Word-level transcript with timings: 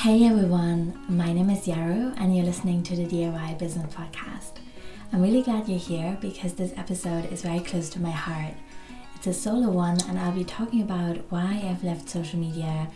Hey 0.00 0.24
everyone, 0.24 0.98
my 1.10 1.30
name 1.30 1.50
is 1.50 1.66
Yaru, 1.66 2.18
and 2.18 2.34
you're 2.34 2.46
listening 2.46 2.82
to 2.84 2.96
the 2.96 3.04
DIY 3.04 3.58
Business 3.58 3.94
Podcast. 3.94 4.52
I'm 5.12 5.20
really 5.20 5.42
glad 5.42 5.68
you're 5.68 5.78
here 5.78 6.16
because 6.22 6.54
this 6.54 6.72
episode 6.78 7.30
is 7.30 7.42
very 7.42 7.60
close 7.60 7.90
to 7.90 8.00
my 8.00 8.10
heart. 8.10 8.54
It's 9.16 9.26
a 9.26 9.34
solo 9.34 9.68
one, 9.68 9.98
and 10.08 10.18
I'll 10.18 10.32
be 10.32 10.42
talking 10.42 10.80
about 10.80 11.18
why 11.28 11.62
I've 11.66 11.84
left 11.84 12.08
social 12.08 12.38
media 12.38 12.88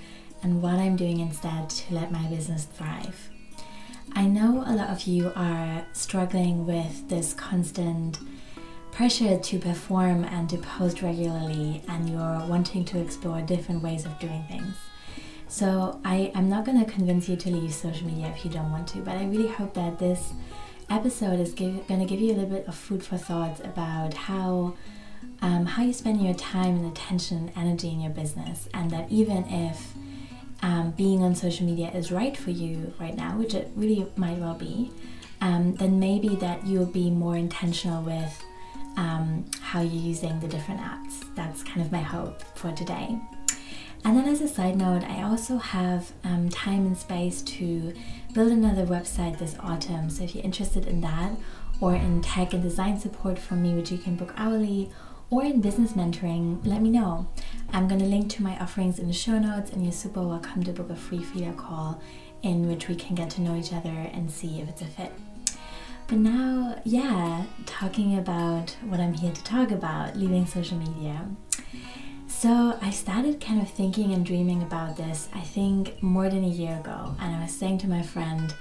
and 0.42 0.62
what 0.62 0.76
I'm 0.76 0.96
doing 0.96 1.20
instead 1.20 1.68
to 1.68 1.94
let 1.94 2.10
my 2.10 2.26
business 2.28 2.64
thrive. 2.64 3.28
I 4.14 4.24
know 4.24 4.64
a 4.66 4.72
lot 4.72 4.88
of 4.88 5.02
you 5.02 5.30
are 5.36 5.84
struggling 5.92 6.64
with 6.64 7.06
this 7.10 7.34
constant 7.34 8.18
pressure 8.92 9.36
to 9.36 9.58
perform 9.58 10.24
and 10.24 10.48
to 10.48 10.56
post 10.56 11.02
regularly, 11.02 11.82
and 11.86 12.08
you're 12.08 12.46
wanting 12.48 12.82
to 12.86 12.98
explore 12.98 13.42
different 13.42 13.82
ways 13.82 14.06
of 14.06 14.18
doing 14.18 14.42
things. 14.48 14.74
So 15.48 16.00
I, 16.04 16.32
I'm 16.34 16.48
not 16.48 16.64
going 16.64 16.84
to 16.84 16.90
convince 16.90 17.28
you 17.28 17.36
to 17.36 17.50
leave 17.50 17.72
social 17.72 18.06
media 18.06 18.32
if 18.36 18.44
you 18.44 18.50
don't 18.50 18.70
want 18.72 18.88
to, 18.88 18.98
but 18.98 19.16
I 19.16 19.24
really 19.24 19.46
hope 19.48 19.74
that 19.74 19.98
this 19.98 20.32
episode 20.90 21.38
is 21.38 21.54
going 21.54 21.84
to 21.86 22.04
give 22.04 22.20
you 22.20 22.32
a 22.32 22.34
little 22.34 22.50
bit 22.50 22.66
of 22.66 22.74
food 22.74 23.04
for 23.04 23.16
thought 23.16 23.64
about 23.64 24.14
how 24.14 24.74
um, 25.40 25.66
how 25.66 25.82
you 25.82 25.92
spend 25.92 26.22
your 26.22 26.34
time 26.34 26.76
and 26.76 26.86
attention 26.86 27.38
and 27.38 27.52
energy 27.56 27.88
in 27.90 28.00
your 28.00 28.10
business, 28.12 28.68
and 28.74 28.90
that 28.90 29.10
even 29.10 29.44
if 29.48 29.92
um, 30.62 30.90
being 30.92 31.22
on 31.22 31.34
social 31.34 31.66
media 31.66 31.90
is 31.90 32.10
right 32.10 32.36
for 32.36 32.50
you 32.50 32.92
right 32.98 33.16
now, 33.16 33.36
which 33.36 33.54
it 33.54 33.70
really 33.76 34.06
might 34.16 34.38
well 34.38 34.54
be, 34.54 34.90
um, 35.40 35.74
then 35.74 35.98
maybe 35.98 36.36
that 36.36 36.66
you'll 36.66 36.86
be 36.86 37.10
more 37.10 37.36
intentional 37.36 38.02
with 38.02 38.44
um, 38.96 39.44
how 39.60 39.80
you're 39.80 39.92
using 39.92 40.40
the 40.40 40.48
different 40.48 40.80
apps. 40.80 41.24
That's 41.34 41.62
kind 41.62 41.80
of 41.80 41.92
my 41.92 42.00
hope 42.00 42.42
for 42.56 42.72
today. 42.72 43.18
And 44.04 44.16
then, 44.16 44.28
as 44.28 44.42
a 44.42 44.48
side 44.48 44.76
note, 44.76 45.02
I 45.02 45.22
also 45.22 45.56
have 45.56 46.12
um, 46.24 46.50
time 46.50 46.86
and 46.86 46.96
space 46.96 47.40
to 47.42 47.94
build 48.34 48.52
another 48.52 48.84
website 48.84 49.38
this 49.38 49.56
autumn. 49.58 50.10
So, 50.10 50.24
if 50.24 50.34
you're 50.34 50.44
interested 50.44 50.86
in 50.86 51.00
that, 51.00 51.32
or 51.80 51.94
in 51.94 52.20
tech 52.20 52.52
and 52.52 52.62
design 52.62 53.00
support 53.00 53.38
from 53.38 53.62
me, 53.62 53.74
which 53.74 53.90
you 53.90 53.96
can 53.98 54.16
book 54.16 54.34
hourly, 54.36 54.90
or 55.30 55.42
in 55.42 55.62
business 55.62 55.94
mentoring, 55.94 56.64
let 56.66 56.82
me 56.82 56.90
know. 56.90 57.26
I'm 57.72 57.88
going 57.88 58.00
to 58.00 58.06
link 58.06 58.30
to 58.32 58.42
my 58.42 58.58
offerings 58.58 58.98
in 58.98 59.06
the 59.06 59.14
show 59.14 59.38
notes, 59.38 59.70
and 59.70 59.82
you're 59.82 59.92
super 59.92 60.22
welcome 60.22 60.62
to 60.64 60.72
book 60.72 60.90
a 60.90 60.96
free 60.96 61.22
feeder 61.22 61.54
call 61.54 62.00
in 62.42 62.68
which 62.68 62.88
we 62.88 62.94
can 62.94 63.14
get 63.14 63.30
to 63.30 63.40
know 63.40 63.56
each 63.56 63.72
other 63.72 63.88
and 63.88 64.30
see 64.30 64.60
if 64.60 64.68
it's 64.68 64.82
a 64.82 64.86
fit. 64.86 65.12
But 66.06 66.18
now, 66.18 66.78
yeah, 66.84 67.44
talking 67.64 68.18
about 68.18 68.76
what 68.86 69.00
I'm 69.00 69.14
here 69.14 69.32
to 69.32 69.44
talk 69.44 69.70
about, 69.70 70.14
leaving 70.16 70.44
social 70.46 70.76
media. 70.76 71.26
So 72.44 72.76
I 72.82 72.90
started 72.90 73.40
kind 73.40 73.62
of 73.62 73.70
thinking 73.70 74.12
and 74.12 74.22
dreaming 74.26 74.60
about 74.60 74.98
this, 74.98 75.30
I 75.32 75.40
think 75.40 76.02
more 76.02 76.28
than 76.28 76.44
a 76.44 76.48
year 76.48 76.76
ago. 76.76 77.16
And 77.18 77.34
I 77.34 77.40
was 77.40 77.56
saying 77.56 77.78
to 77.78 77.88
my 77.88 78.02
friend, 78.02 78.54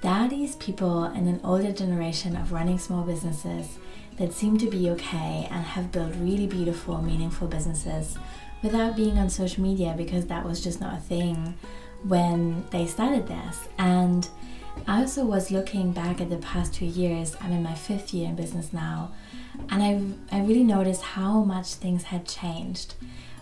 there 0.00 0.10
are 0.10 0.26
these 0.26 0.56
people 0.56 1.04
in 1.04 1.28
an 1.28 1.42
older 1.44 1.70
generation 1.70 2.34
of 2.34 2.50
running 2.50 2.78
small 2.78 3.04
businesses 3.04 3.76
that 4.16 4.32
seem 4.32 4.56
to 4.56 4.70
be 4.70 4.88
okay 4.88 5.48
and 5.50 5.62
have 5.62 5.92
built 5.92 6.14
really 6.18 6.46
beautiful, 6.46 7.02
meaningful 7.02 7.46
businesses 7.46 8.16
without 8.62 8.96
being 8.96 9.18
on 9.18 9.28
social 9.28 9.62
media 9.62 9.92
because 9.94 10.24
that 10.28 10.42
was 10.42 10.64
just 10.64 10.80
not 10.80 10.94
a 10.94 11.02
thing 11.02 11.58
when 12.04 12.64
they 12.70 12.86
started 12.86 13.28
this. 13.28 13.68
And 13.76 14.26
I 14.88 15.02
also 15.02 15.26
was 15.26 15.50
looking 15.50 15.92
back 15.92 16.22
at 16.22 16.30
the 16.30 16.38
past 16.38 16.72
two 16.72 16.86
years. 16.86 17.36
I'm 17.42 17.52
in 17.52 17.62
my 17.62 17.74
fifth 17.74 18.14
year 18.14 18.30
in 18.30 18.34
business 18.34 18.72
now, 18.72 19.12
and 19.68 19.82
I, 19.82 20.36
I 20.38 20.40
really 20.40 20.64
noticed 20.64 21.02
how 21.02 21.44
much 21.44 21.74
things 21.74 22.04
had 22.04 22.26
changed 22.26 22.94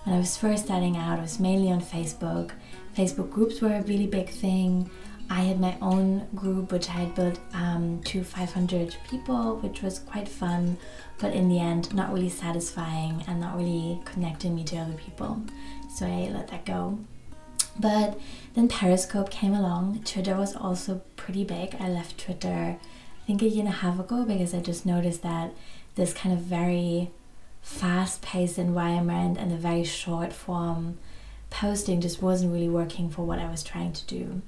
when 0.05 0.15
I 0.15 0.19
was 0.19 0.37
first 0.37 0.67
starting 0.67 0.97
out, 0.97 1.19
it 1.19 1.23
was 1.23 1.41
mainly 1.41 1.73
on 1.73 1.81
Facebook. 1.81 2.53
Facebook 2.97 3.31
groups 3.31 3.61
were 3.61 3.75
a 3.75 3.83
really 3.83 4.07
big 4.07 4.29
thing. 4.29 4.91
I 5.31 5.41
had 5.41 5.59
my 5.59 5.77
own 5.81 6.29
group 6.35 6.71
which 6.71 6.89
I 6.91 6.93
had 6.93 7.15
built 7.15 7.41
um, 7.55 8.01
to 8.05 8.23
500 8.23 8.97
people, 9.09 9.57
which 9.57 9.83
was 9.83 9.99
quite 9.99 10.29
fun, 10.29 10.77
but 11.19 11.33
in 11.33 11.49
the 11.49 11.59
end, 11.59 11.95
not 11.95 12.13
really 12.13 12.29
satisfying 12.29 13.25
and 13.27 13.41
not 13.41 13.57
really 13.57 14.01
connecting 14.05 14.55
me 14.55 14.65
to 14.65 14.77
other 14.77 14.93
people. 14.93 15.43
So 15.95 16.07
I 16.07 16.29
let 16.33 16.49
that 16.49 16.67
go. 16.67 16.99
But 17.81 18.21
then 18.55 18.69
Periscope 18.69 19.31
came 19.31 19.55
along. 19.55 20.03
Twitter 20.05 20.37
was 20.37 20.55
also 20.55 21.01
pretty 21.17 21.45
big. 21.45 21.75
I 21.81 21.89
left 21.89 22.19
Twitter, 22.19 22.77
I 22.79 23.27
think 23.27 23.43
a 23.43 23.49
year 23.49 23.61
and 23.61 23.69
a 23.69 23.79
half 23.79 23.99
ago, 23.99 24.25
because 24.25 24.55
I 24.55 24.61
just 24.61 24.85
noticed 24.85 25.23
that 25.23 25.53
this 25.95 26.13
kind 26.13 26.35
of 26.37 26.45
very 26.45 27.11
fast 27.65 28.21
paced 28.21 28.59
environment 28.59 29.39
and 29.39 29.51
a 29.51 29.57
very 29.57 29.83
short 29.83 30.35
form 30.35 30.99
posting 31.49 31.99
just 31.99 32.21
wasn't 32.21 32.53
really 32.53 32.69
working 32.69 33.09
for 33.09 33.25
what 33.25 33.39
I 33.39 33.51
was 33.51 33.65
trying 33.65 33.95
to 33.95 34.07
do. 34.07 34.43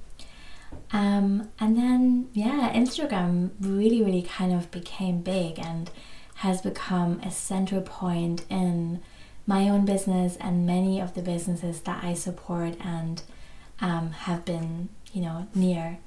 Um, 0.91 1.49
and 1.59 1.75
then, 1.75 2.29
yeah, 2.33 2.71
Instagram 2.73 3.49
really, 3.59 4.03
really 4.03 4.21
kind 4.21 4.53
of 4.53 4.69
became 4.69 5.21
big 5.21 5.57
and 5.57 5.89
has 6.35 6.61
become 6.61 7.19
a 7.23 7.31
central 7.31 7.81
point 7.81 8.45
in 8.51 9.01
my 9.47 9.67
own 9.67 9.83
business 9.83 10.37
and 10.39 10.67
many 10.67 10.99
of 10.99 11.15
the 11.15 11.23
businesses 11.23 11.81
that 11.81 12.03
I 12.03 12.13
support 12.13 12.75
and 12.79 13.23
um, 13.81 14.11
have 14.11 14.45
been, 14.45 14.89
you 15.11 15.21
know, 15.21 15.47
near 15.55 15.97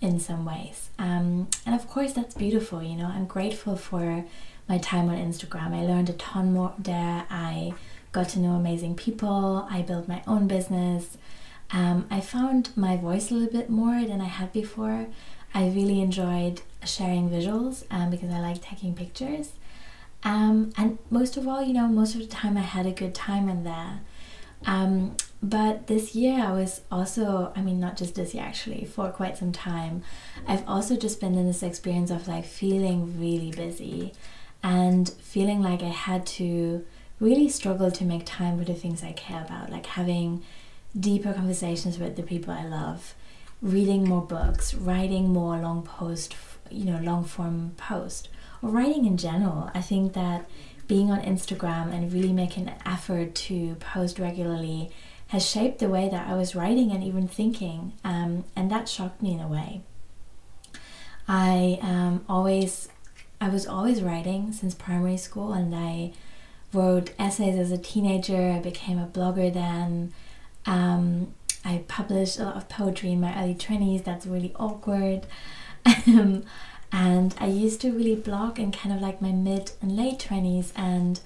in 0.00 0.20
some 0.20 0.44
ways. 0.44 0.90
Um, 0.98 1.48
and 1.64 1.74
of 1.74 1.88
course, 1.88 2.12
that's 2.12 2.34
beautiful, 2.34 2.82
you 2.82 2.96
know, 2.96 3.06
I'm 3.06 3.26
grateful 3.26 3.76
for 3.76 4.24
my 4.68 4.78
time 4.78 5.08
on 5.08 5.16
Instagram. 5.16 5.74
I 5.74 5.84
learned 5.84 6.10
a 6.10 6.14
ton 6.14 6.52
more 6.52 6.74
there. 6.78 7.24
I 7.30 7.74
got 8.12 8.28
to 8.30 8.38
know 8.38 8.50
amazing 8.50 8.96
people. 8.96 9.66
I 9.70 9.82
built 9.82 10.08
my 10.08 10.22
own 10.26 10.48
business. 10.48 11.16
Um, 11.70 12.06
I 12.10 12.20
found 12.20 12.70
my 12.76 12.96
voice 12.96 13.30
a 13.30 13.34
little 13.34 13.52
bit 13.52 13.70
more 13.70 14.04
than 14.04 14.20
I 14.20 14.26
had 14.26 14.52
before. 14.52 15.06
I 15.54 15.68
really 15.68 16.00
enjoyed 16.00 16.62
sharing 16.84 17.30
visuals 17.30 17.84
um, 17.90 18.10
because 18.10 18.30
I 18.30 18.40
like 18.40 18.60
taking 18.62 18.94
pictures. 18.94 19.52
Um, 20.24 20.72
and 20.76 20.98
most 21.10 21.36
of 21.36 21.46
all, 21.46 21.62
you 21.62 21.72
know, 21.72 21.86
most 21.86 22.14
of 22.14 22.20
the 22.20 22.26
time 22.26 22.56
I 22.56 22.62
had 22.62 22.86
a 22.86 22.90
good 22.90 23.14
time 23.14 23.48
in 23.48 23.64
there. 23.64 24.00
Um, 24.64 25.16
but 25.42 25.86
this 25.86 26.14
year 26.14 26.40
I 26.40 26.52
was 26.52 26.80
also, 26.90 27.52
I 27.54 27.62
mean, 27.62 27.78
not 27.78 27.96
just 27.96 28.14
this 28.14 28.34
year 28.34 28.44
actually, 28.44 28.84
for 28.84 29.10
quite 29.10 29.36
some 29.36 29.52
time, 29.52 30.02
I've 30.46 30.66
also 30.68 30.96
just 30.96 31.20
been 31.20 31.36
in 31.36 31.46
this 31.46 31.62
experience 31.62 32.10
of 32.10 32.26
like 32.26 32.44
feeling 32.44 33.20
really 33.20 33.50
busy 33.50 34.12
and 34.62 35.08
feeling 35.08 35.62
like 35.62 35.82
I 35.82 35.88
had 35.88 36.26
to 36.26 36.84
really 37.20 37.48
struggle 37.48 37.90
to 37.90 38.04
make 38.04 38.24
time 38.24 38.58
for 38.58 38.64
the 38.64 38.74
things 38.74 39.02
I 39.04 39.12
care 39.12 39.42
about, 39.42 39.70
like 39.70 39.86
having 39.86 40.42
deeper 40.98 41.32
conversations 41.32 41.98
with 41.98 42.16
the 42.16 42.22
people 42.22 42.52
I 42.52 42.64
love, 42.64 43.14
reading 43.62 44.08
more 44.08 44.22
books, 44.22 44.74
writing 44.74 45.28
more 45.28 45.58
long 45.58 45.82
post, 45.82 46.34
you 46.70 46.84
know, 46.84 46.98
long 46.98 47.24
form 47.24 47.72
post, 47.76 48.28
or 48.62 48.70
writing 48.70 49.04
in 49.04 49.16
general. 49.16 49.70
I 49.74 49.80
think 49.80 50.14
that 50.14 50.48
being 50.86 51.10
on 51.10 51.20
Instagram 51.22 51.92
and 51.92 52.12
really 52.12 52.32
making 52.32 52.68
an 52.68 52.74
effort 52.84 53.34
to 53.34 53.74
post 53.76 54.18
regularly 54.18 54.90
has 55.28 55.44
shaped 55.44 55.80
the 55.80 55.88
way 55.88 56.08
that 56.08 56.28
I 56.28 56.34
was 56.34 56.54
writing 56.54 56.92
and 56.92 57.02
even 57.02 57.26
thinking, 57.26 57.92
um, 58.04 58.44
and 58.54 58.70
that 58.70 58.88
shocked 58.88 59.20
me 59.20 59.32
in 59.32 59.40
a 59.40 59.48
way. 59.48 59.82
I 61.28 61.78
um, 61.82 62.24
always 62.28 62.88
I 63.40 63.48
was 63.48 63.66
always 63.66 64.02
writing 64.02 64.52
since 64.52 64.74
primary 64.74 65.16
school, 65.16 65.52
and 65.52 65.74
I 65.74 66.12
wrote 66.72 67.12
essays 67.18 67.58
as 67.58 67.72
a 67.72 67.78
teenager. 67.78 68.52
I 68.52 68.60
became 68.60 68.98
a 68.98 69.06
blogger 69.06 69.52
then. 69.52 70.12
Um, 70.64 71.34
I 71.64 71.82
published 71.88 72.38
a 72.38 72.44
lot 72.44 72.56
of 72.56 72.68
poetry 72.68 73.12
in 73.12 73.20
my 73.20 73.36
early 73.42 73.54
20s. 73.54 74.04
That's 74.04 74.26
really 74.26 74.54
awkward. 74.56 75.26
And 76.98 77.34
I 77.38 77.46
used 77.48 77.82
to 77.82 77.92
really 77.92 78.14
blog 78.14 78.58
in 78.58 78.72
kind 78.72 78.94
of 78.94 79.02
like 79.02 79.20
my 79.20 79.30
mid 79.30 79.72
and 79.82 79.94
late 79.94 80.18
20s. 80.18 80.72
And 80.74 81.20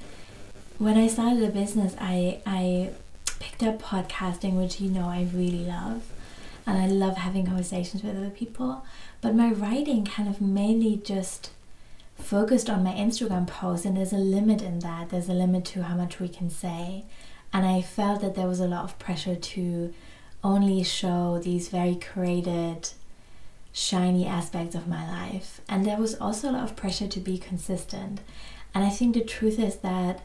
when 0.78 0.98
I 0.98 1.06
started 1.06 1.44
a 1.44 1.53
business, 1.53 1.94
I, 2.00 2.41
I 2.44 2.91
picked 3.38 3.62
up 3.62 3.80
podcasting, 3.80 4.54
which 4.60 4.80
you 4.80 4.91
know 4.91 5.06
I 5.06 5.28
really 5.32 5.64
love. 5.64 6.03
And 6.66 6.76
I 6.76 6.88
love 6.88 7.19
having 7.19 7.47
conversations 7.47 8.03
with 8.03 8.16
other 8.16 8.30
people. 8.30 8.84
But 9.21 9.36
my 9.36 9.53
writing 9.53 10.04
kind 10.04 10.28
of 10.28 10.41
mainly 10.41 10.97
just 10.97 11.50
focused 12.18 12.68
on 12.68 12.83
my 12.83 12.92
Instagram 12.92 13.47
posts, 13.47 13.86
and 13.86 13.97
there's 13.97 14.12
a 14.12 14.16
limit 14.16 14.62
in 14.62 14.80
that. 14.80 15.10
There's 15.10 15.28
a 15.28 15.34
limit 15.34 15.65
to 15.66 15.84
how 15.84 15.94
much 15.94 16.18
we 16.18 16.28
can 16.28 16.50
say. 16.50 17.04
And 17.53 17.65
I 17.65 17.80
felt 17.80 18.22
that 18.22 18.34
there 18.34 18.48
was 18.48 18.59
a 18.59 18.66
lot 18.66 18.83
of 18.83 18.98
pressure 18.98 19.36
to 19.36 19.94
only 20.42 20.83
show 20.83 21.39
these 21.39 21.68
very 21.68 21.94
created, 21.94 22.91
shiny 23.72 24.26
aspects 24.26 24.74
of 24.74 24.88
my 24.88 25.08
life. 25.08 25.60
And 25.68 25.84
there 25.84 25.98
was 25.98 26.14
also 26.14 26.50
a 26.50 26.52
lot 26.52 26.64
of 26.64 26.76
pressure 26.76 27.08
to 27.08 27.20
be 27.20 27.38
consistent. 27.38 28.20
And 28.74 28.84
I 28.84 28.90
think 28.90 29.14
the 29.14 29.24
truth 29.24 29.58
is 29.58 29.76
that 29.76 30.22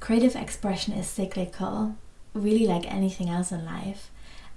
creative 0.00 0.34
expression 0.34 0.94
is 0.94 1.06
cyclical, 1.06 1.96
really 2.34 2.66
like 2.66 2.90
anything 2.90 3.28
else 3.28 3.52
in 3.52 3.64
life. 3.64 4.10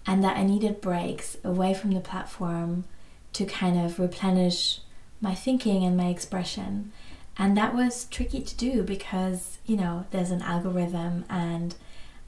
And 0.07 0.23
that 0.23 0.38
I 0.38 0.44
needed 0.44 0.81
breaks 0.81 1.38
away 1.44 1.73
from 1.73 1.91
the 1.91 2.00
platform 2.00 2.85
to 3.33 3.45
kind 3.45 3.79
of 3.79 4.00
replenish 4.00 4.79
my 5.19 5.33
thinking 5.33 5.83
and 5.83 5.97
my 5.97 6.07
expression. 6.07 6.91
And 7.38 7.57
that 7.57 7.75
was 7.75 8.06
tricky 8.06 8.41
to 8.41 8.56
do 8.56 8.83
because, 8.83 9.57
you 9.65 9.75
know, 9.75 10.06
there's 10.12 10.31
an 10.31 10.41
algorithm 10.41 11.25
and 11.29 11.75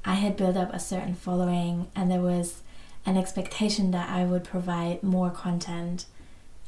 I 0.03 0.15
had 0.15 0.35
built 0.35 0.57
up 0.57 0.73
a 0.73 0.79
certain 0.79 1.15
following 1.15 1.87
and 1.95 2.11
there 2.11 2.21
was 2.21 2.61
an 3.07 3.17
expectation 3.17 3.89
that 3.91 4.09
I 4.09 4.25
would 4.25 4.43
provide 4.43 5.01
more 5.01 5.31
content 5.31 6.05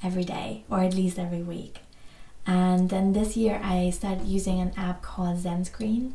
every 0.01 0.23
day 0.23 0.63
or 0.69 0.79
at 0.79 0.95
least 0.95 1.19
every 1.19 1.43
week. 1.43 1.79
And 2.47 2.89
then 2.89 3.13
this 3.13 3.37
year 3.37 3.61
I 3.63 3.91
started 3.91 4.25
using 4.25 4.59
an 4.59 4.71
app 4.75 5.03
called 5.03 5.37
Zenscreen 5.37 6.13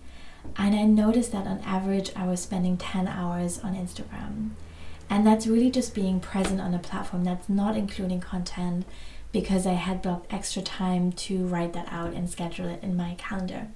and 0.57 0.75
I 0.75 0.85
noticed 0.85 1.31
that 1.33 1.47
on 1.47 1.61
average 1.61 2.11
I 2.17 2.27
was 2.27 2.41
spending 2.41 2.77
10 2.77 3.07
hours 3.07 3.61
on 3.61 3.77
Instagram. 3.77 4.51
And 5.11 5.27
that's 5.27 5.47
really 5.47 5.71
just 5.71 5.95
being 5.95 6.19
present 6.19 6.61
on 6.61 6.75
a 6.75 6.79
platform 6.79 7.25
that's 7.25 7.49
not 7.49 7.77
including 7.77 8.21
content 8.21 8.87
because 9.31 9.67
I 9.67 9.75
had 9.75 10.01
blocked 10.01 10.33
extra 10.33 10.63
time 10.63 11.13
to 11.13 11.47
write 11.47 11.75
that 11.75 11.89
out 11.93 12.15
and 12.15 12.31
schedule 12.31 12.67
it 12.67 12.83
in 12.83 12.97
my 12.97 13.15
calendar. 13.19 13.69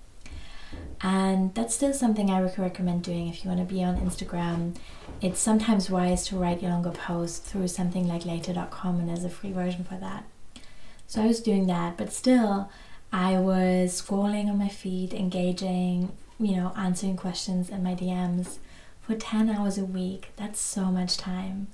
And 1.00 1.54
that's 1.54 1.74
still 1.74 1.92
something 1.92 2.30
I 2.30 2.40
would 2.40 2.58
recommend 2.58 3.02
doing 3.02 3.28
if 3.28 3.44
you 3.44 3.50
want 3.50 3.60
to 3.60 3.74
be 3.74 3.84
on 3.84 3.98
Instagram. 3.98 4.76
It's 5.20 5.40
sometimes 5.40 5.90
wise 5.90 6.26
to 6.28 6.36
write 6.36 6.62
your 6.62 6.70
longer 6.70 6.92
posts 6.92 7.50
through 7.50 7.68
something 7.68 8.06
like 8.06 8.24
later.com, 8.24 9.00
and 9.00 9.08
there's 9.08 9.24
a 9.24 9.28
free 9.28 9.50
version 9.50 9.82
for 9.82 9.96
that. 9.96 10.24
So 11.08 11.22
I 11.22 11.26
was 11.26 11.40
doing 11.40 11.66
that, 11.66 11.96
but 11.96 12.12
still, 12.12 12.70
I 13.12 13.38
was 13.38 14.00
scrolling 14.00 14.48
on 14.48 14.58
my 14.58 14.68
feed, 14.68 15.12
engaging, 15.12 16.12
you 16.38 16.54
know, 16.54 16.72
answering 16.76 17.16
questions 17.16 17.68
in 17.68 17.82
my 17.82 17.96
DMs 17.96 18.58
for 19.00 19.16
10 19.16 19.50
hours 19.50 19.76
a 19.76 19.84
week. 19.84 20.30
That's 20.36 20.60
so 20.60 20.84
much 20.84 21.16
time. 21.16 21.66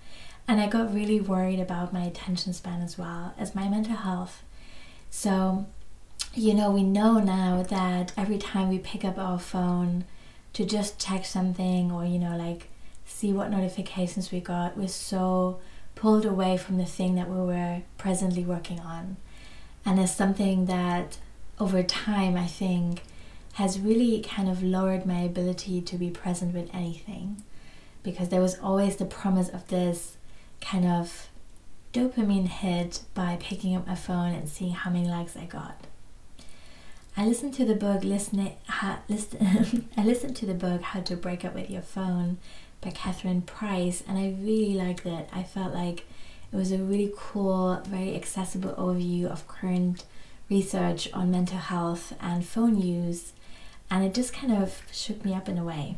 And 0.48 0.58
I 0.60 0.66
got 0.66 0.94
really 0.94 1.20
worried 1.20 1.60
about 1.60 1.92
my 1.92 2.04
attention 2.04 2.54
span 2.54 2.80
as 2.80 2.96
well 2.96 3.34
as 3.36 3.54
my 3.54 3.68
mental 3.68 3.96
health. 3.96 4.42
So, 5.10 5.66
you 6.32 6.54
know, 6.54 6.70
we 6.70 6.82
know 6.82 7.18
now 7.18 7.62
that 7.62 8.12
every 8.16 8.38
time 8.38 8.68
we 8.70 8.78
pick 8.78 9.04
up 9.04 9.18
our 9.18 9.38
phone 9.38 10.04
to 10.54 10.64
just 10.64 10.98
check 10.98 11.26
something 11.26 11.90
or, 11.90 12.04
you 12.06 12.18
know, 12.18 12.36
like 12.36 12.68
see 13.14 13.32
what 13.32 13.50
notifications 13.50 14.32
we 14.32 14.40
got, 14.40 14.76
we're 14.76 14.88
so 14.88 15.60
pulled 15.94 16.26
away 16.26 16.56
from 16.56 16.78
the 16.78 16.84
thing 16.84 17.14
that 17.14 17.30
we 17.30 17.36
were 17.36 17.82
presently 17.96 18.42
working 18.42 18.80
on. 18.80 19.16
And 19.86 20.00
it's 20.00 20.12
something 20.12 20.66
that 20.66 21.18
over 21.60 21.82
time, 21.84 22.36
I 22.36 22.46
think, 22.46 23.02
has 23.54 23.78
really 23.78 24.20
kind 24.20 24.48
of 24.48 24.64
lowered 24.64 25.06
my 25.06 25.20
ability 25.20 25.80
to 25.82 25.96
be 25.96 26.10
present 26.10 26.52
with 26.52 26.68
anything 26.74 27.40
because 28.02 28.30
there 28.30 28.40
was 28.40 28.58
always 28.58 28.96
the 28.96 29.04
promise 29.04 29.48
of 29.48 29.68
this 29.68 30.16
kind 30.60 30.84
of 30.84 31.28
dopamine 31.92 32.48
hit 32.48 33.02
by 33.14 33.38
picking 33.40 33.76
up 33.76 33.86
my 33.86 33.94
phone 33.94 34.34
and 34.34 34.48
seeing 34.48 34.72
how 34.72 34.90
many 34.90 35.08
likes 35.08 35.36
I 35.36 35.44
got. 35.44 35.86
I 37.16 37.24
listened 37.24 37.54
to 37.54 37.64
the 37.64 37.76
book 37.76 38.02
listening 38.02 38.56
how, 38.66 38.98
listen, 39.08 39.88
I 39.96 40.02
listened 40.02 40.34
to 40.36 40.46
the 40.46 40.54
book 40.54 40.82
How 40.82 41.00
to 41.02 41.14
Break 41.14 41.44
Up 41.44 41.54
with 41.54 41.70
Your 41.70 41.82
Phone 41.82 42.38
by 42.84 42.90
Catherine 42.90 43.42
Price 43.42 44.02
and 44.06 44.18
I 44.18 44.36
really 44.40 44.74
liked 44.74 45.06
it. 45.06 45.28
I 45.32 45.42
felt 45.42 45.74
like 45.74 46.06
it 46.52 46.56
was 46.56 46.70
a 46.70 46.78
really 46.78 47.12
cool, 47.16 47.80
very 47.86 48.14
accessible 48.14 48.74
overview 48.74 49.26
of 49.26 49.48
current 49.48 50.04
research 50.50 51.10
on 51.12 51.30
mental 51.30 51.58
health 51.58 52.12
and 52.20 52.46
phone 52.46 52.80
use 52.80 53.32
and 53.90 54.04
it 54.04 54.14
just 54.14 54.34
kind 54.34 54.52
of 54.52 54.82
shook 54.92 55.24
me 55.24 55.34
up 55.34 55.48
in 55.48 55.56
a 55.56 55.64
way. 55.64 55.96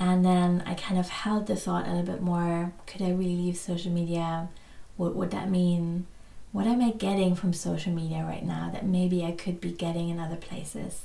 And 0.00 0.24
then 0.24 0.64
I 0.66 0.74
kind 0.74 0.98
of 0.98 1.08
held 1.08 1.46
the 1.46 1.54
thought 1.54 1.86
a 1.86 1.90
little 1.90 2.12
bit 2.14 2.22
more 2.22 2.72
could 2.86 3.02
I 3.02 3.10
really 3.10 3.36
leave 3.36 3.56
social 3.56 3.92
media? 3.92 4.48
What 4.96 5.14
would 5.14 5.30
that 5.30 5.50
mean? 5.50 6.06
What 6.50 6.66
am 6.66 6.82
I 6.82 6.90
getting 6.90 7.34
from 7.36 7.52
social 7.52 7.92
media 7.92 8.24
right 8.24 8.44
now 8.44 8.70
that 8.72 8.84
maybe 8.84 9.24
I 9.24 9.32
could 9.32 9.60
be 9.60 9.70
getting 9.70 10.08
in 10.08 10.18
other 10.18 10.36
places? 10.36 11.02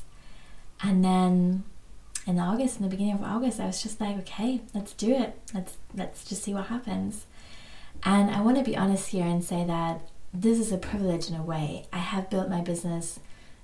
And 0.82 1.06
then 1.06 1.64
in 2.28 2.40
August, 2.40 2.78
in 2.78 2.84
the 2.84 2.90
beginning 2.90 3.14
of 3.14 3.24
August, 3.24 3.60
I 3.60 3.66
was 3.66 3.82
just 3.82 4.02
like, 4.02 4.18
okay, 4.20 4.62
let's 4.74 4.92
do 4.94 5.16
it. 5.16 5.40
Let's 5.54 5.78
let's 5.96 6.26
just 6.26 6.44
see 6.44 6.54
what 6.54 6.68
happens. 6.68 7.26
And 8.04 8.30
I 8.30 8.42
want 8.42 8.58
to 8.58 8.64
be 8.64 8.78
honest 8.78 9.10
here 9.10 9.26
and 9.26 9.44
say 9.44 9.64
that 9.64 10.02
this 10.34 10.60
is 10.60 10.72
a 10.72 10.78
privilege 10.78 11.30
in 11.30 11.36
a 11.36 11.42
way. 11.42 11.88
I 11.92 12.00
have 12.00 12.30
built 12.30 12.50
my 12.50 12.62
business 12.62 13.20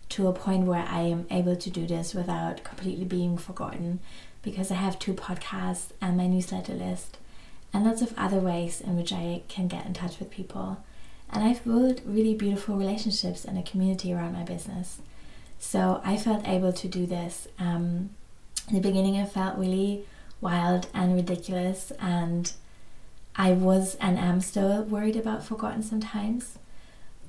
to 0.09 0.27
a 0.27 0.33
point 0.33 0.65
where 0.65 0.85
I 0.87 1.01
am 1.01 1.27
able 1.29 1.55
to 1.55 1.69
do 1.69 1.85
this 1.85 2.13
without 2.13 2.63
completely 2.63 3.05
being 3.05 3.37
forgotten 3.37 3.99
because 4.41 4.71
I 4.71 4.75
have 4.75 4.97
two 4.97 5.13
podcasts 5.13 5.91
and 6.01 6.17
my 6.17 6.27
newsletter 6.27 6.73
list 6.73 7.17
and 7.73 7.85
lots 7.85 8.01
of 8.01 8.13
other 8.17 8.39
ways 8.39 8.79
in 8.79 8.95
which 8.95 9.11
I 9.11 9.43
can 9.49 9.67
get 9.67 9.85
in 9.85 9.93
touch 9.93 10.19
with 10.19 10.31
people. 10.31 10.83
And 11.29 11.43
I've 11.43 11.63
built 11.63 12.01
really 12.05 12.33
beautiful 12.33 12.75
relationships 12.75 13.43
and 13.43 13.57
a 13.57 13.63
community 13.63 14.13
around 14.13 14.33
my 14.33 14.43
business. 14.43 14.99
So 15.59 16.01
I 16.03 16.17
felt 16.17 16.47
able 16.47 16.73
to 16.73 16.87
do 16.87 17.05
this. 17.05 17.47
Um, 17.57 18.11
the 18.71 18.79
beginning, 18.79 19.17
I 19.17 19.25
felt 19.25 19.57
really 19.57 20.05
wild 20.41 20.87
and 20.93 21.15
ridiculous, 21.15 21.91
and 21.99 22.51
I 23.35 23.51
was 23.51 23.95
and 23.95 24.17
am 24.17 24.41
still 24.41 24.83
worried 24.83 25.15
about 25.15 25.43
forgotten 25.43 25.83
sometimes. 25.83 26.57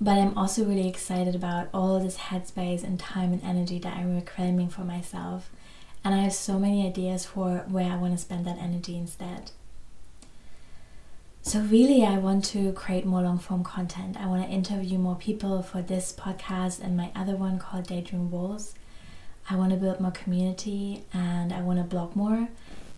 But 0.00 0.18
I'm 0.18 0.36
also 0.36 0.64
really 0.64 0.88
excited 0.88 1.34
about 1.34 1.68
all 1.72 2.00
this 2.00 2.18
headspace 2.18 2.82
and 2.82 2.98
time 2.98 3.32
and 3.32 3.42
energy 3.42 3.78
that 3.78 3.96
I'm 3.96 4.14
reclaiming 4.14 4.68
for 4.68 4.82
myself. 4.82 5.50
And 6.04 6.14
I 6.14 6.18
have 6.18 6.34
so 6.34 6.58
many 6.58 6.86
ideas 6.86 7.24
for 7.24 7.64
where 7.68 7.90
I 7.90 7.96
want 7.96 8.12
to 8.12 8.18
spend 8.18 8.46
that 8.46 8.58
energy 8.58 8.96
instead. 8.96 9.52
So, 11.40 11.60
really, 11.60 12.04
I 12.04 12.18
want 12.18 12.44
to 12.46 12.72
create 12.72 13.04
more 13.04 13.22
long 13.22 13.38
form 13.38 13.64
content. 13.64 14.16
I 14.18 14.26
want 14.26 14.42
to 14.44 14.50
interview 14.50 14.98
more 14.98 15.14
people 15.14 15.62
for 15.62 15.82
this 15.82 16.12
podcast 16.12 16.82
and 16.82 16.96
my 16.96 17.10
other 17.14 17.36
one 17.36 17.58
called 17.58 17.86
Daydream 17.86 18.30
Walls. 18.30 18.74
I 19.48 19.56
want 19.56 19.70
to 19.70 19.76
build 19.76 20.00
more 20.00 20.10
community 20.10 21.04
and 21.12 21.52
I 21.52 21.60
want 21.60 21.78
to 21.78 21.84
blog 21.84 22.16
more 22.16 22.48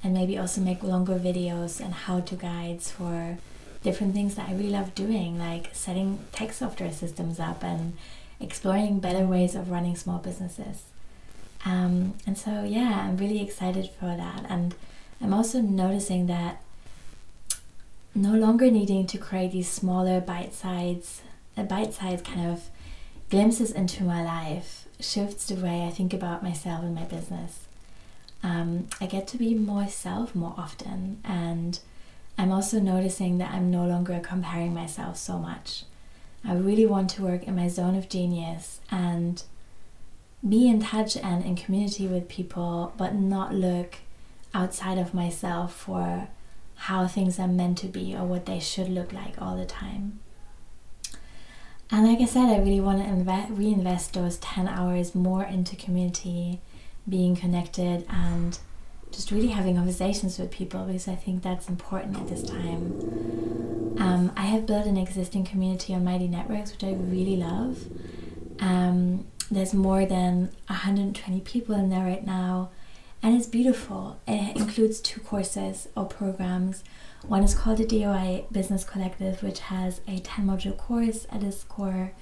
and 0.03 0.15
maybe 0.15 0.39
also 0.39 0.61
make 0.61 0.83
longer 0.83 1.19
videos 1.19 1.81
and 1.81 1.93
how 1.93 2.21
to 2.21 2.35
guides 2.37 2.91
for 2.91 3.39
different 3.83 4.15
things 4.15 4.37
that 4.37 4.49
I 4.49 4.53
really 4.53 4.71
love 4.71 4.95
doing, 4.95 5.39
like 5.39 5.71
setting 5.73 6.21
tech 6.33 6.53
software 6.53 6.93
systems 6.93 7.41
up 7.41 7.65
and 7.65 7.95
exploring 8.41 9.01
better 9.01 9.25
ways 9.25 9.55
of 9.55 9.71
running 9.71 9.97
small 9.97 10.19
businesses. 10.19 10.85
Um, 11.65 12.15
and 12.27 12.39
so, 12.39 12.63
yeah, 12.63 13.07
I'm 13.09 13.17
really 13.17 13.43
excited 13.43 13.91
for 13.99 14.17
that. 14.17 14.47
And 14.49 14.75
I'm 15.21 15.35
also 15.35 15.61
noticing 15.61 16.27
that 16.27 16.63
no 18.15 18.35
longer 18.35 18.71
needing 18.71 19.07
to 19.09 19.19
create 19.19 19.53
these 19.53 19.69
smaller 19.69 20.21
bite 20.21 20.55
size, 20.55 21.23
uh, 21.57 21.65
bite 21.65 21.95
size 21.95 22.23
kind 22.23 22.47
of 22.49 22.71
glimpses 23.31 23.73
into 23.73 24.05
my 24.05 24.25
life 24.25 24.86
shifts 25.01 25.47
the 25.47 25.55
way 25.57 25.85
I 25.87 25.91
think 25.91 26.13
about 26.15 26.43
myself 26.43 26.83
and 26.83 26.95
my 26.95 27.05
business. 27.05 27.67
Um, 28.43 28.89
I 29.01 29.07
get 29.07 29.27
to 29.29 29.39
be 29.39 29.55
myself 29.55 30.35
more 30.35 30.55
often 30.57 31.21
and 31.25 31.79
I'm 32.39 32.53
also 32.53 32.79
noticing 32.79 33.39
that 33.39 33.53
I'm 33.53 33.71
no 33.71 33.87
longer 33.87 34.21
comparing 34.23 34.75
myself 34.75 35.17
so 35.17 35.39
much. 35.39 35.85
I 36.45 36.55
really 36.55 36.87
want 36.87 37.11
to 37.11 37.23
work 37.23 37.45
in 37.45 37.57
my 37.57 37.69
zone 37.69 37.97
of 37.97 38.09
genius 38.09 38.81
and 38.91 39.43
be 40.47 40.69
in 40.69 40.81
touch 40.81 41.17
and 41.17 41.45
in 41.45 41.57
community 41.57 42.07
with 42.07 42.29
people, 42.29 42.93
but 42.97 43.15
not 43.15 43.55
look 43.55 43.97
outside 44.55 44.99
of 44.99 45.15
myself 45.15 45.75
for 45.75 46.29
how 46.77 47.07
things 47.07 47.39
are 47.39 47.49
meant 47.49 47.79
to 47.79 47.87
be 47.87 48.15
or 48.15 48.25
what 48.25 48.47
they 48.47 48.61
should 48.61 48.89
look 48.89 49.13
like 49.13 49.41
all 49.41 49.57
the 49.57 49.65
time. 49.65 50.21
And 51.91 52.07
like 52.07 52.21
I 52.21 52.25
said, 52.25 52.49
I 52.49 52.59
really 52.59 52.81
want 52.81 52.99
to 52.99 53.09
invest, 53.09 53.53
reinvest 53.53 54.15
those 54.15 54.39
10 54.39 54.67
hours 54.69 55.15
more 55.15 55.45
into 55.45 55.77
community, 55.77 56.61
being 57.09 57.37
connected, 57.37 58.05
and 58.09 58.59
just 59.13 59.31
really 59.31 59.49
having 59.49 59.77
conversations 59.77 60.39
with 60.39 60.51
people 60.51 60.85
because 60.85 61.07
I 61.09 61.15
think 61.15 61.43
that's 61.43 61.69
important 61.69 62.17
at 62.17 62.29
this 62.29 62.43
time. 62.43 63.97
Um, 63.99 64.33
I 64.37 64.43
have 64.43 64.67
built 64.67 64.87
an 64.87 64.97
existing 64.97 65.45
community 65.45 65.95
on 65.95 66.05
Mighty 66.05 66.29
Networks, 66.29 66.73
which 66.73 66.85
I 66.85 66.93
really 66.93 67.37
love. 67.37 67.85
Um, 68.61 69.27
there's 69.51 69.73
more 69.73 70.05
than 70.05 70.51
120 70.67 71.41
people 71.41 71.75
in 71.77 71.89
there 71.89 72.05
right 72.05 72.27
now, 72.27 72.71
and 73.23 73.37
it's 73.37 73.47
beautiful. 73.47 74.21
It 74.27 74.57
includes 74.57 75.01
two 75.01 75.21
courses 75.21 75.89
or 75.97 76.05
programs. 76.05 76.83
One 77.29 77.43
is 77.43 77.55
called 77.55 77.79
the 77.79 77.85
DIY 77.85 78.53
Business 78.53 78.85
Collective, 78.85 79.43
which 79.43 79.59
has 79.59 80.01
a 80.07 80.21
10 80.21 80.47
module 80.47 80.77
course 80.77 81.27
at 81.31 81.43
its 81.43 81.65
core. 81.65 82.13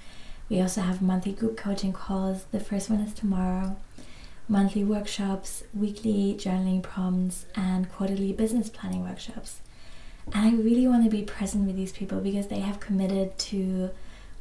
We 0.49 0.59
also 0.59 0.81
have 0.81 0.99
monthly 0.99 1.31
group 1.31 1.57
coaching 1.57 1.93
calls. 1.93 2.45
The 2.51 2.59
first 2.59 2.89
one 2.89 3.01
is 3.01 3.13
tomorrow 3.13 3.75
monthly 4.47 4.83
workshops, 4.83 5.63
weekly 5.73 6.35
journaling 6.39 6.81
prompts, 6.81 7.45
and 7.55 7.91
quarterly 7.91 8.33
business 8.33 8.69
planning 8.69 9.03
workshops. 9.03 9.61
And 10.33 10.47
I 10.47 10.59
really 10.61 10.87
want 10.87 11.03
to 11.03 11.09
be 11.09 11.21
present 11.23 11.67
with 11.67 11.75
these 11.75 11.91
people 11.91 12.19
because 12.19 12.47
they 12.47 12.59
have 12.59 12.79
committed 12.79 13.37
to 13.37 13.91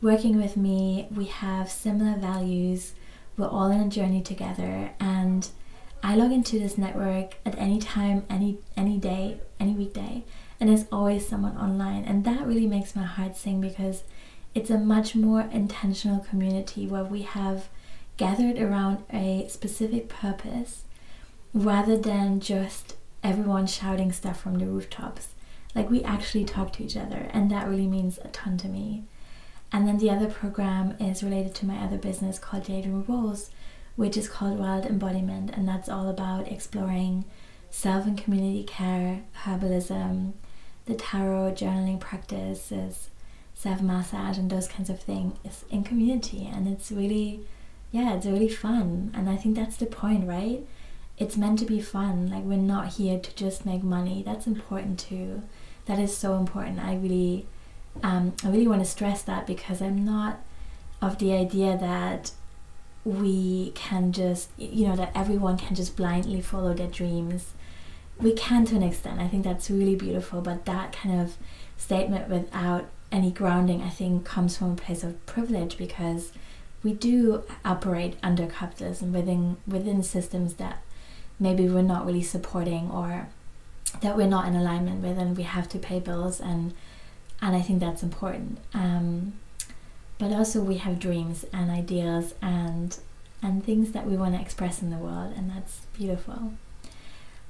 working 0.00 0.36
with 0.40 0.56
me. 0.56 1.08
We 1.14 1.26
have 1.26 1.70
similar 1.70 2.18
values. 2.18 2.94
We're 3.36 3.48
all 3.48 3.70
in 3.70 3.80
a 3.80 3.88
journey 3.88 4.22
together. 4.22 4.92
And 4.98 5.46
I 6.02 6.16
log 6.16 6.32
into 6.32 6.58
this 6.58 6.78
network 6.78 7.34
at 7.44 7.58
any 7.58 7.78
time, 7.78 8.24
any 8.30 8.58
any 8.76 8.98
day, 8.98 9.40
any 9.58 9.72
weekday, 9.72 10.24
and 10.60 10.68
there's 10.68 10.86
always 10.92 11.28
someone 11.28 11.56
online. 11.56 12.04
And 12.04 12.24
that 12.24 12.46
really 12.46 12.66
makes 12.66 12.96
my 12.96 13.02
heart 13.02 13.36
sing 13.36 13.60
because 13.60 14.04
it's 14.54 14.70
a 14.70 14.78
much 14.78 15.14
more 15.14 15.42
intentional 15.52 16.20
community 16.20 16.86
where 16.86 17.04
we 17.04 17.22
have 17.22 17.68
gathered 18.16 18.58
around 18.58 19.02
a 19.12 19.46
specific 19.48 20.08
purpose 20.08 20.82
rather 21.52 21.96
than 21.96 22.40
just 22.40 22.94
everyone 23.22 23.66
shouting 23.66 24.12
stuff 24.12 24.40
from 24.40 24.58
the 24.58 24.66
rooftops. 24.66 25.28
Like 25.74 25.90
we 25.90 26.04
actually 26.04 26.44
talk 26.44 26.72
to 26.74 26.84
each 26.84 26.96
other, 26.96 27.28
and 27.32 27.50
that 27.50 27.68
really 27.68 27.88
means 27.88 28.18
a 28.18 28.28
ton 28.28 28.56
to 28.58 28.68
me. 28.68 29.04
And 29.72 29.88
then 29.88 29.98
the 29.98 30.10
other 30.10 30.28
program 30.28 30.94
is 31.00 31.24
related 31.24 31.54
to 31.56 31.66
my 31.66 31.76
other 31.78 31.98
business 31.98 32.38
called 32.38 32.64
Daydream 32.64 33.04
Rolls, 33.08 33.50
which 33.96 34.16
is 34.16 34.28
called 34.28 34.58
Wild 34.58 34.86
Embodiment, 34.86 35.50
and 35.50 35.66
that's 35.66 35.88
all 35.88 36.08
about 36.08 36.46
exploring 36.46 37.24
self 37.70 38.06
and 38.06 38.16
community 38.16 38.62
care, 38.62 39.22
herbalism, 39.44 40.34
the 40.86 40.94
tarot 40.94 41.52
journaling 41.52 42.00
practices, 42.00 43.10
self 43.54 43.80
massage, 43.80 44.38
and 44.38 44.50
those 44.50 44.68
kinds 44.68 44.90
of 44.90 45.00
things 45.00 45.64
in 45.70 45.84
community. 45.84 46.50
And 46.52 46.68
it's 46.68 46.92
really, 46.92 47.40
yeah, 47.90 48.14
it's 48.14 48.26
really 48.26 48.48
fun. 48.48 49.10
And 49.14 49.28
I 49.28 49.36
think 49.36 49.56
that's 49.56 49.76
the 49.76 49.86
point, 49.86 50.28
right? 50.28 50.66
It's 51.16 51.36
meant 51.36 51.58
to 51.60 51.64
be 51.64 51.80
fun. 51.80 52.30
Like, 52.30 52.42
we're 52.42 52.56
not 52.58 52.94
here 52.94 53.18
to 53.18 53.34
just 53.34 53.64
make 53.64 53.82
money. 53.82 54.22
That's 54.24 54.46
important 54.46 54.98
too. 54.98 55.42
That 55.86 55.98
is 55.98 56.16
so 56.16 56.36
important. 56.36 56.80
I 56.80 56.96
really, 56.96 57.46
um, 58.02 58.32
I 58.44 58.48
really 58.48 58.66
want 58.66 58.82
to 58.82 58.90
stress 58.90 59.22
that 59.22 59.46
because 59.46 59.80
I'm 59.80 60.04
not 60.04 60.40
of 61.00 61.18
the 61.18 61.32
idea 61.32 61.76
that 61.78 62.32
we 63.04 63.70
can 63.74 64.12
just, 64.12 64.48
you 64.56 64.88
know, 64.88 64.96
that 64.96 65.12
everyone 65.14 65.58
can 65.58 65.76
just 65.76 65.94
blindly 65.94 66.40
follow 66.40 66.72
their 66.72 66.88
dreams 66.88 67.52
we 68.20 68.32
can 68.32 68.64
to 68.66 68.76
an 68.76 68.82
extent. 68.82 69.20
I 69.20 69.28
think 69.28 69.44
that's 69.44 69.70
really 69.70 69.96
beautiful, 69.96 70.40
but 70.40 70.64
that 70.66 70.92
kind 70.92 71.20
of 71.20 71.36
statement 71.76 72.28
without 72.28 72.86
any 73.10 73.30
grounding, 73.30 73.82
I 73.82 73.90
think, 73.90 74.24
comes 74.24 74.56
from 74.56 74.72
a 74.72 74.76
place 74.76 75.04
of 75.04 75.24
privilege 75.26 75.76
because 75.76 76.32
we 76.82 76.92
do 76.92 77.42
operate 77.64 78.16
under 78.22 78.46
capitalism 78.46 79.12
within 79.12 79.56
within 79.66 80.02
systems 80.02 80.54
that 80.54 80.82
maybe 81.40 81.68
we're 81.68 81.82
not 81.82 82.06
really 82.06 82.22
supporting 82.22 82.90
or 82.90 83.28
that 84.00 84.16
we're 84.16 84.26
not 84.26 84.46
in 84.46 84.54
alignment 84.54 85.02
with, 85.02 85.18
and 85.18 85.36
we 85.36 85.44
have 85.44 85.68
to 85.70 85.78
pay 85.78 86.00
bills, 86.00 86.40
and 86.40 86.74
and 87.40 87.56
I 87.56 87.60
think 87.60 87.80
that's 87.80 88.02
important. 88.02 88.58
Um, 88.72 89.34
but 90.18 90.32
also, 90.32 90.62
we 90.62 90.76
have 90.78 90.98
dreams 90.98 91.44
and 91.52 91.70
ideals 91.70 92.34
and 92.40 92.96
and 93.42 93.64
things 93.64 93.92
that 93.92 94.06
we 94.06 94.16
want 94.16 94.34
to 94.34 94.40
express 94.40 94.82
in 94.82 94.90
the 94.90 94.96
world, 94.96 95.34
and 95.36 95.50
that's 95.50 95.80
beautiful. 95.96 96.54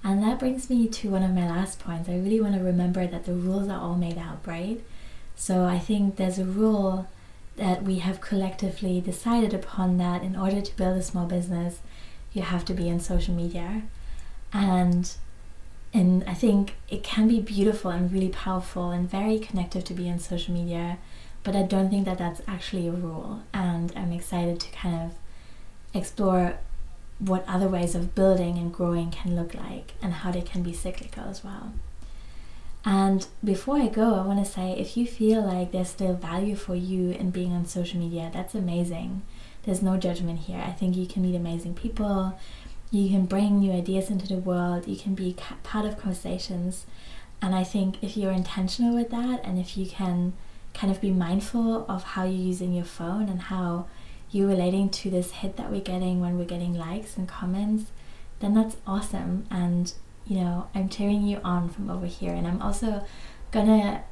And 0.05 0.23
that 0.23 0.39
brings 0.39 0.69
me 0.69 0.87
to 0.87 1.09
one 1.09 1.23
of 1.23 1.31
my 1.31 1.49
last 1.49 1.79
points. 1.79 2.11
I 2.11 2.17
really 2.17 2.41
want 2.41 2.55
to 2.55 2.61
remember 2.61 3.07
that 3.07 3.25
the 3.25 3.33
rules 3.33 3.69
are 3.71 3.81
all 3.81 3.97
made 3.97 4.19
up, 4.19 4.47
right? 4.47 4.81
So 5.35 5.65
I 5.65 5.79
think 5.79 6.17
there's 6.17 6.39
a 6.39 6.45
rule 6.45 7.09
that 7.57 7.83
we 7.85 8.01
have 8.01 8.21
collectively 8.21 9.01
decided 9.01 9.55
upon 9.55 9.97
that 9.99 10.23
in 10.23 10.37
order 10.37 10.61
to 10.61 10.77
build 10.77 10.99
a 10.99 11.03
small 11.03 11.27
business, 11.27 11.81
you 12.35 12.43
have 12.43 12.67
to 12.67 12.75
be 12.75 12.89
in 12.89 13.01
social 13.01 13.35
media. 13.35 13.83
And 14.53 15.11
and 15.95 16.25
I 16.25 16.35
think 16.35 16.75
it 16.89 17.05
can 17.05 17.29
be 17.29 17.41
beautiful 17.41 17.91
and 17.93 18.13
really 18.13 18.29
powerful 18.29 18.91
and 18.91 19.09
very 19.09 19.39
connective 19.39 19.85
to 19.85 19.95
be 19.95 20.11
on 20.11 20.19
social 20.19 20.53
media, 20.53 20.99
but 21.45 21.55
I 21.55 21.63
don't 21.63 21.89
think 21.89 22.05
that 22.07 22.19
that's 22.19 22.43
actually 22.49 22.89
a 22.89 22.93
rule. 22.93 23.43
And 23.55 23.93
I'm 23.95 24.13
excited 24.13 24.59
to 24.59 24.73
kind 24.73 25.01
of 25.03 25.13
explore 25.95 26.59
what 27.25 27.45
other 27.49 27.69
ways 27.69 27.95
of 27.95 28.15
building 28.15 28.59
and 28.59 28.73
growing 28.73 29.11
can 29.11 29.35
look 29.35 29.55
like 29.55 29.93
and 30.03 30.13
how 30.13 30.31
they 30.31 30.43
can 30.43 30.63
be 30.63 30.73
cyclical 30.73 31.25
as 31.25 31.43
well. 31.43 31.73
And 32.85 33.27
before 33.43 33.77
I 33.79 33.89
go, 33.89 34.15
I 34.15 34.27
want 34.27 34.45
to 34.45 34.51
say 34.51 34.73
if 34.73 34.97
you 34.97 35.07
feel 35.07 35.43
like 35.43 35.73
there's 35.73 35.89
still 35.89 36.15
value 36.15 36.55
for 36.55 36.75
you 36.75 37.13
in 37.13 37.31
being 37.31 37.53
on 37.53 37.65
social 37.65 37.99
media, 37.99 38.31
that's 38.33 38.55
amazing. 38.55 39.23
There's 39.65 39.81
no 39.83 39.97
judgment 39.97 40.41
here. 40.41 40.63
I 40.65 40.73
think 40.73 40.95
you 40.95 41.07
can 41.07 41.23
meet 41.23 41.35
amazing 41.35 41.75
people, 41.75 42.39
you 42.91 43.09
can 43.09 43.25
bring 43.25 43.59
new 43.59 43.73
ideas 43.73 44.11
into 44.11 44.29
the 44.29 44.37
world, 44.37 44.87
you 44.87 44.97
can 44.97 45.15
be 45.15 45.35
part 45.63 45.87
of 45.87 45.99
conversations. 45.99 46.85
And 47.41 47.55
I 47.55 47.65
think 47.65 48.03
if 48.03 48.17
you're 48.17 48.33
intentional 48.33 48.95
with 48.95 49.11
that 49.11 49.41
and 49.45 49.59
if 49.59 49.77
you 49.79 49.87
can 49.87 50.35
kind 50.75 50.93
of 50.93 51.01
be 51.01 51.11
mindful 51.11 51.87
of 51.89 52.03
how 52.03 52.25
you're 52.25 52.33
using 52.35 52.75
your 52.75 52.85
phone 52.85 53.29
and 53.29 53.43
how 53.43 53.87
you 54.35 54.49
relating 54.49 54.91
to 54.91 55.11
this 55.11 55.31
hit 55.31 55.57
that 55.57 55.71
we're 55.71 55.81
getting 55.81 56.21
when 56.21 56.37
we're 56.37 56.45
getting 56.45 56.75
likes 56.75 57.17
and 57.17 57.29
comments, 57.29 57.93
then 58.41 58.53
that's 58.55 58.77
awesome. 58.87 59.47
And 59.51 59.93
you 60.27 60.37
know, 60.41 60.69
I'm 60.75 60.89
cheering 60.89 61.23
you 61.23 61.41
on 61.45 61.69
from 61.69 61.91
over 61.91 62.07
here. 62.07 62.33
And 62.33 62.47
I'm 62.47 62.61
also 62.61 63.05
gonna 63.53 64.03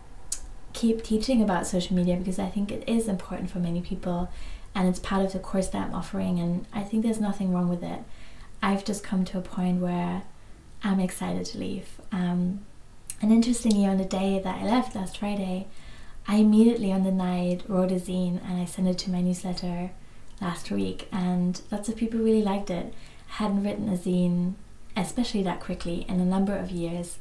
keep 0.73 1.03
teaching 1.03 1.43
about 1.43 1.67
social 1.67 1.97
media 1.97 2.17
because 2.17 2.39
I 2.39 2.47
think 2.47 2.71
it 2.71 2.89
is 2.89 3.09
important 3.09 3.51
for 3.51 3.59
many 3.59 3.81
people 3.81 4.31
and 4.75 4.89
it's 4.89 4.99
part 4.99 5.25
of 5.25 5.33
the 5.33 5.39
course 5.39 5.69
that 5.69 5.87
I'm 5.87 5.95
offering. 5.95 6.39
And 6.39 6.67
I 6.73 6.83
think 6.83 7.03
there's 7.03 7.21
nothing 7.21 7.53
wrong 7.53 7.69
with 7.69 7.83
it. 7.83 8.01
I've 8.63 8.85
just 8.85 9.03
come 9.03 9.25
to 9.27 9.39
a 9.39 9.43
point 9.43 9.81
where 9.81 10.23
I'm 10.85 11.01
excited 11.01 11.45
to 11.47 11.59
leave. 11.59 12.01
Um, 12.11 12.61
and 13.21 13.33
interestingly, 13.33 13.87
on 13.87 13.99
the 13.99 14.05
day 14.05 14.41
that 14.43 14.63
I 14.63 14.65
left 14.65 14.95
last 14.95 15.19
Friday, 15.19 15.67
I 16.27 16.37
immediately 16.37 16.93
on 16.93 17.03
the 17.03 17.13
night 17.13 17.63
wrote 17.69 17.91
a 17.91 17.97
zine 17.97 18.41
and 18.49 18.61
I 18.61 18.65
sent 18.65 18.89
it 18.89 18.99
to 18.99 19.11
my 19.11 19.21
newsletter 19.21 19.91
last 20.43 20.71
week, 20.71 21.09
and 21.11 21.61
lots 21.71 21.89
of 21.89 21.97
people 21.97 22.21
really 22.21 22.43
liked 22.43 22.71
it. 22.71 22.93
Hadn't 23.29 23.65
written 23.65 23.89
a 23.89 23.97
zine, 23.97 24.55
especially 24.97 25.43
that 25.45 25.61
quickly, 25.61 26.05
in 26.09 26.21
a 26.21 26.25
number 26.25 26.55
of 26.55 26.71
years, 26.71 27.19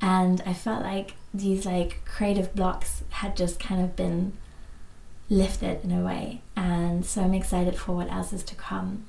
and 0.00 0.42
I 0.44 0.52
felt 0.52 0.82
like 0.82 1.14
these 1.32 1.64
like 1.64 2.04
creative 2.04 2.54
blocks 2.54 3.04
had 3.10 3.36
just 3.36 3.60
kind 3.60 3.80
of 3.80 3.94
been 3.94 4.32
lifted 5.28 5.84
in 5.84 5.92
a 5.92 6.04
way, 6.04 6.40
and 6.56 7.06
so 7.06 7.22
I'm 7.22 7.34
excited 7.34 7.76
for 7.76 7.92
what 7.92 8.10
else 8.10 8.32
is 8.32 8.42
to 8.44 8.54
come, 8.56 9.04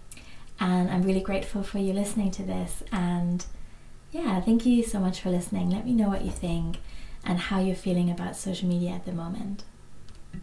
and 0.60 0.90
I'm 0.90 1.04
really 1.04 1.22
grateful 1.22 1.64
for 1.64 1.80
you 1.80 1.94
listening 1.94 2.32
to 2.32 2.44
this, 2.44 2.84
and 2.92 3.46
yeah, 4.12 4.40
thank 4.42 4.66
you 4.66 4.84
so 4.84 5.00
much 5.00 5.20
for 5.20 5.30
listening. 5.30 5.70
Let 5.70 5.86
me 5.86 5.94
know 5.94 6.08
what 6.08 6.24
you 6.24 6.32
think 6.32 6.78
and 7.26 7.40
how 7.40 7.60
you're 7.60 7.76
feeling 7.76 8.10
about 8.10 8.36
social 8.36 8.70
media 8.70 8.92
at 8.92 9.06
the 9.06 9.12
moment. 9.12 9.64